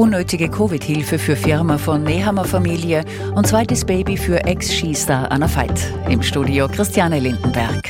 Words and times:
Unnötige 0.00 0.48
Covid-Hilfe 0.48 1.18
für 1.18 1.36
Firma 1.36 1.76
von 1.76 2.02
Nehammer 2.02 2.46
Familie 2.46 3.04
und 3.34 3.46
zweites 3.46 3.84
Baby 3.84 4.16
für 4.16 4.42
Ex-Skistar 4.46 5.30
Anna 5.30 5.46
Veit. 5.54 5.92
Im 6.08 6.22
Studio 6.22 6.68
Christiane 6.68 7.20
Lindenberg. 7.20 7.86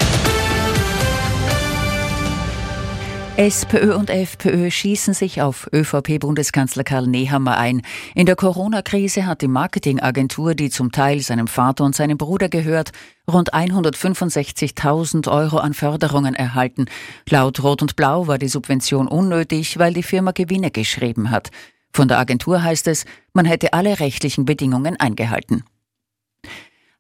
SPÖ 3.37 3.95
und 3.95 4.11
FPÖ 4.11 4.73
schießen 4.73 5.15
sich 5.15 5.41
auf 5.41 5.71
ÖVP-Bundeskanzler 5.73 6.83
Karl 6.83 7.07
Nehammer 7.07 7.57
ein. 7.57 7.83
In 8.17 8.27
der 8.27 8.35
Corona-Krise 8.35 9.25
hat 9.27 9.41
die 9.41 9.47
Marketingagentur, 9.47 10.57
die 10.57 10.71
zum 10.71 10.91
Teil 10.91 11.21
seinem 11.21 11.47
Vater 11.47 11.85
und 11.85 11.95
seinem 11.95 12.19
Bruder 12.19 12.49
gehört, 12.49 12.91
rund 13.31 13.55
165.000 13.55 15.31
Euro 15.31 15.59
an 15.59 15.75
Förderungen 15.75 16.35
erhalten. 16.35 16.87
Laut 17.29 17.63
Rot 17.63 17.83
und 17.83 17.95
Blau 17.95 18.27
war 18.27 18.39
die 18.39 18.49
Subvention 18.49 19.07
unnötig, 19.07 19.79
weil 19.79 19.95
die 19.95 20.03
Firma 20.03 20.33
Gewinne 20.33 20.73
geschrieben 20.73 21.31
hat. 21.31 21.53
Von 21.93 22.09
der 22.09 22.19
Agentur 22.19 22.63
heißt 22.63 22.87
es, 22.89 23.05
man 23.33 23.45
hätte 23.45 23.73
alle 23.73 24.01
rechtlichen 24.01 24.45
Bedingungen 24.45 24.97
eingehalten. 24.99 25.65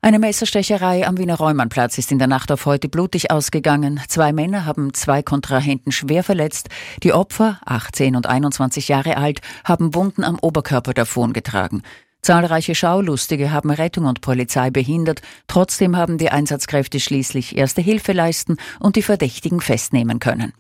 Eine 0.03 0.19
Messerstecherei 0.19 1.07
am 1.07 1.19
Wiener 1.19 1.37
Räumannplatz 1.37 1.98
ist 1.98 2.11
in 2.11 2.19
der 2.19 2.27
Nacht 2.27 2.51
auf 2.51 2.65
heute 2.65 2.89
blutig 2.89 3.31
ausgegangen. 3.31 4.01
Zwei 4.09 4.33
Männer 4.33 4.65
haben 4.65 4.95
zwei 4.95 5.23
Kontrahenten 5.23 5.93
schwer 5.93 6.25
verletzt. 6.25 6.71
Die 7.03 7.12
Opfer, 7.12 7.61
18 7.67 8.17
und 8.17 8.27
21 8.27 8.89
Jahre 8.89 9.19
alt, 9.19 9.43
haben 9.62 9.95
Wunden 9.95 10.25
am 10.25 10.39
Oberkörper 10.41 10.95
davongetragen. 10.95 11.83
Zahlreiche 12.23 12.75
Schaulustige 12.75 13.53
haben 13.53 13.70
Rettung 13.70 14.07
und 14.07 14.23
Polizei 14.23 14.70
behindert. 14.70 15.20
Trotzdem 15.48 15.97
haben 15.97 16.17
die 16.17 16.31
Einsatzkräfte 16.31 16.98
schließlich 16.98 17.59
erste 17.59 17.83
Hilfe 17.83 18.12
leisten 18.12 18.57
und 18.79 18.97
die 18.97 19.03
Verdächtigen 19.03 19.61
festnehmen 19.61 20.19
können. 20.19 20.55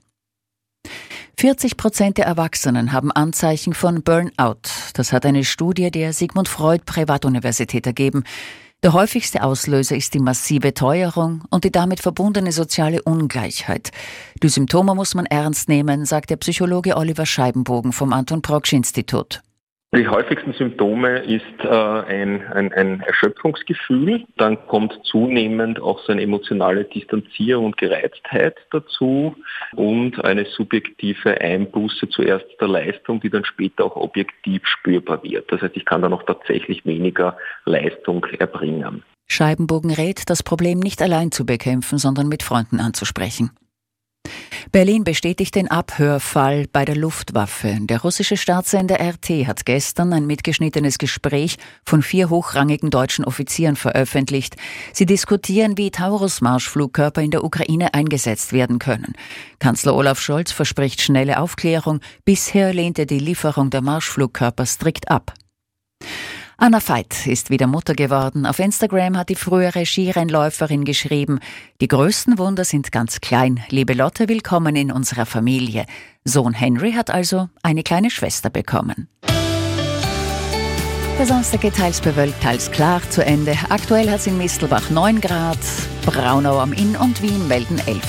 40 1.40 1.78
Prozent 1.78 2.18
der 2.18 2.26
Erwachsenen 2.26 2.92
haben 2.92 3.10
Anzeichen 3.10 3.72
von 3.72 4.02
Burnout. 4.02 4.60
Das 4.92 5.10
hat 5.10 5.24
eine 5.24 5.42
Studie 5.42 5.90
der 5.90 6.12
Sigmund 6.12 6.48
Freud 6.48 6.82
Privatuniversität 6.84 7.86
ergeben. 7.86 8.24
Der 8.82 8.92
häufigste 8.92 9.42
Auslöser 9.42 9.96
ist 9.96 10.12
die 10.12 10.18
massive 10.18 10.74
Teuerung 10.74 11.44
und 11.48 11.64
die 11.64 11.72
damit 11.72 12.00
verbundene 12.00 12.52
soziale 12.52 13.00
Ungleichheit. 13.02 13.90
Die 14.42 14.50
Symptome 14.50 14.94
muss 14.94 15.14
man 15.14 15.24
ernst 15.24 15.70
nehmen, 15.70 16.04
sagt 16.04 16.28
der 16.28 16.36
Psychologe 16.36 16.98
Oliver 16.98 17.24
Scheibenbogen 17.24 17.94
vom 17.94 18.12
Anton 18.12 18.42
Proksch 18.42 18.74
Institut. 18.74 19.40
Die 19.92 20.06
häufigsten 20.06 20.52
Symptome 20.52 21.18
ist 21.18 21.42
äh, 21.64 21.68
ein, 21.68 22.46
ein, 22.46 22.72
ein 22.72 23.00
Erschöpfungsgefühl, 23.00 24.24
dann 24.36 24.64
kommt 24.68 24.96
zunehmend 25.02 25.80
auch 25.80 25.98
so 26.04 26.12
eine 26.12 26.22
emotionale 26.22 26.84
Distanzierung 26.84 27.66
und 27.66 27.76
Gereiztheit 27.76 28.54
dazu 28.70 29.34
und 29.74 30.24
eine 30.24 30.44
subjektive 30.44 31.40
Einbuße 31.40 32.08
zuerst 32.08 32.46
der 32.60 32.68
Leistung, 32.68 33.20
die 33.20 33.30
dann 33.30 33.44
später 33.44 33.84
auch 33.84 33.96
objektiv 33.96 34.64
spürbar 34.64 35.24
wird. 35.24 35.50
Das 35.50 35.60
heißt, 35.60 35.76
ich 35.76 35.84
kann 35.84 36.02
dann 36.02 36.12
auch 36.12 36.22
tatsächlich 36.22 36.86
weniger 36.86 37.36
Leistung 37.64 38.24
erbringen. 38.38 39.02
Scheibenbogen 39.26 39.90
rät, 39.90 40.30
das 40.30 40.44
Problem 40.44 40.78
nicht 40.78 41.02
allein 41.02 41.32
zu 41.32 41.44
bekämpfen, 41.44 41.98
sondern 41.98 42.28
mit 42.28 42.44
Freunden 42.44 42.78
anzusprechen. 42.78 43.50
Berlin 44.72 45.02
bestätigt 45.02 45.56
den 45.56 45.68
Abhörfall 45.68 46.66
bei 46.72 46.84
der 46.84 46.94
Luftwaffe. 46.94 47.76
Der 47.80 48.02
russische 48.02 48.36
Staatssender 48.36 49.00
RT 49.00 49.46
hat 49.48 49.66
gestern 49.66 50.12
ein 50.12 50.26
mitgeschnittenes 50.26 50.98
Gespräch 50.98 51.56
von 51.84 52.02
vier 52.02 52.30
hochrangigen 52.30 52.90
deutschen 52.90 53.24
Offizieren 53.24 53.74
veröffentlicht. 53.74 54.54
Sie 54.92 55.06
diskutieren, 55.06 55.76
wie 55.76 55.90
Taurus-Marschflugkörper 55.90 57.20
in 57.20 57.32
der 57.32 57.42
Ukraine 57.42 57.94
eingesetzt 57.94 58.52
werden 58.52 58.78
können. 58.78 59.14
Kanzler 59.58 59.96
Olaf 59.96 60.20
Scholz 60.20 60.52
verspricht 60.52 61.00
schnelle 61.00 61.40
Aufklärung. 61.40 61.98
Bisher 62.24 62.72
lehnt 62.72 62.98
er 63.00 63.06
die 63.06 63.18
Lieferung 63.18 63.70
der 63.70 63.82
Marschflugkörper 63.82 64.66
strikt 64.66 65.10
ab. 65.10 65.34
Anna 66.62 66.86
Veit 66.86 67.26
ist 67.26 67.48
wieder 67.48 67.66
Mutter 67.66 67.94
geworden. 67.94 68.44
Auf 68.44 68.58
Instagram 68.58 69.16
hat 69.16 69.30
die 69.30 69.34
frühere 69.34 69.86
Skirennläuferin 69.86 70.84
geschrieben, 70.84 71.40
die 71.80 71.88
größten 71.88 72.36
Wunder 72.36 72.66
sind 72.66 72.92
ganz 72.92 73.22
klein. 73.22 73.64
Liebe 73.70 73.94
Lotte, 73.94 74.28
willkommen 74.28 74.76
in 74.76 74.92
unserer 74.92 75.24
Familie. 75.24 75.86
Sohn 76.22 76.52
Henry 76.52 76.92
hat 76.92 77.08
also 77.08 77.48
eine 77.62 77.82
kleine 77.82 78.10
Schwester 78.10 78.50
bekommen. 78.50 79.08
Der 81.18 81.24
Samstag 81.24 81.62
geht 81.62 81.76
teils 81.76 82.02
bewölkt, 82.02 82.42
teils 82.42 82.70
klar 82.70 83.00
zu 83.08 83.24
Ende. 83.24 83.56
Aktuell 83.70 84.10
hat 84.10 84.18
es 84.18 84.26
in 84.26 84.36
Mistelbach 84.36 84.90
9 84.90 85.22
Grad, 85.22 85.56
Braunau 86.04 86.58
am 86.58 86.74
Inn 86.74 86.94
und 86.94 87.22
Wien 87.22 87.48
melden 87.48 87.78
11. 87.86 88.02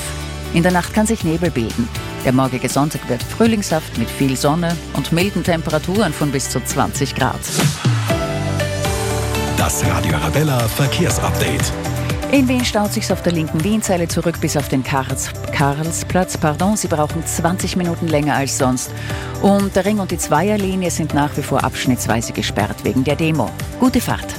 In 0.52 0.62
der 0.62 0.72
Nacht 0.72 0.92
kann 0.92 1.06
sich 1.06 1.24
Nebel 1.24 1.50
bilden. 1.50 1.88
Der 2.26 2.32
morgige 2.32 2.68
Sonntag 2.68 3.08
wird 3.08 3.22
frühlingshaft 3.22 3.96
mit 3.96 4.10
viel 4.10 4.36
Sonne 4.36 4.76
und 4.92 5.10
milden 5.10 5.42
Temperaturen 5.42 6.12
von 6.12 6.30
bis 6.30 6.50
zu 6.50 6.62
20 6.62 7.14
Grad. 7.14 7.40
Das 9.62 9.86
Radio 9.86 10.16
Arabella 10.16 10.58
Verkehrsupdate. 10.58 11.72
In 12.32 12.48
Wien 12.48 12.64
staut 12.64 12.92
sich 12.92 13.12
auf 13.12 13.22
der 13.22 13.30
linken 13.30 13.62
Wienzeile 13.62 14.08
zurück 14.08 14.40
bis 14.40 14.56
auf 14.56 14.68
den 14.68 14.82
Karls, 14.82 15.30
Karlsplatz. 15.52 16.36
Pardon, 16.36 16.76
Sie 16.76 16.88
brauchen 16.88 17.24
20 17.24 17.76
Minuten 17.76 18.08
länger 18.08 18.34
als 18.34 18.58
sonst. 18.58 18.90
Und 19.40 19.76
der 19.76 19.84
Ring 19.84 20.00
und 20.00 20.10
die 20.10 20.18
Zweierlinie 20.18 20.90
sind 20.90 21.14
nach 21.14 21.36
wie 21.36 21.42
vor 21.42 21.62
abschnittsweise 21.62 22.32
gesperrt 22.32 22.82
wegen 22.82 23.04
der 23.04 23.14
Demo. 23.14 23.50
Gute 23.78 24.00
Fahrt. 24.00 24.34